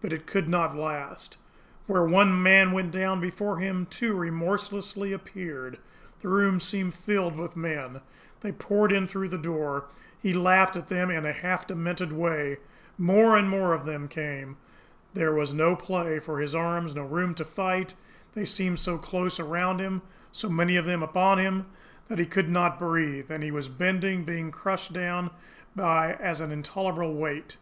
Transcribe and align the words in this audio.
But 0.00 0.12
it 0.12 0.26
could 0.26 0.48
not 0.48 0.74
last. 0.76 1.36
Where 1.86 2.02
one 2.04 2.42
man 2.42 2.72
went 2.72 2.90
down 2.90 3.20
before 3.20 3.58
him, 3.58 3.86
two 3.86 4.14
remorselessly 4.14 5.12
appeared 5.12 5.78
the 6.20 6.28
room 6.28 6.58
seemed 6.58 6.92
filled 6.96 7.36
with 7.38 7.54
men 7.54 8.00
they 8.40 8.50
poured 8.50 8.90
in 8.90 9.06
through 9.06 9.28
the 9.28 9.38
door 9.38 9.84
he 10.20 10.32
laughed 10.34 10.74
at 10.74 10.88
them 10.88 11.08
in 11.08 11.24
a 11.24 11.30
half 11.32 11.68
demented 11.68 12.10
way 12.12 12.56
more 12.98 13.36
and 13.36 13.48
more 13.48 13.72
of 13.72 13.84
them 13.84 14.08
came 14.08 14.56
there 15.14 15.32
was 15.34 15.54
no 15.54 15.76
play 15.76 16.18
for 16.18 16.40
his 16.40 16.52
arms, 16.52 16.96
no 16.96 17.04
room 17.04 17.32
to 17.36 17.44
fight 17.44 17.94
they 18.34 18.44
seemed 18.44 18.80
so 18.80 18.98
close 18.98 19.38
around 19.38 19.78
him, 19.78 20.02
so 20.32 20.48
many 20.48 20.74
of 20.74 20.84
them 20.84 21.00
upon 21.00 21.38
him, 21.38 21.66
that 22.08 22.18
he 22.18 22.26
could 22.26 22.48
not 22.48 22.80
breathe 22.80 23.30
and 23.30 23.44
he 23.44 23.52
was 23.52 23.68
bending, 23.68 24.24
being 24.24 24.50
crushed 24.50 24.92
down 24.92 25.26
as 25.26 25.30
by 25.76 26.14
an 26.44 26.50
intolerable 26.50 27.14
weight. 27.14 27.56